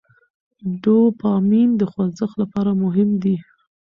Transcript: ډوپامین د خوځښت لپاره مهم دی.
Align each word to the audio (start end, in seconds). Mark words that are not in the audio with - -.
ډوپامین 0.81 1.69
د 1.77 1.81
خوځښت 1.91 2.35
لپاره 2.41 2.71
مهم 2.83 3.09
دی. 3.23 3.35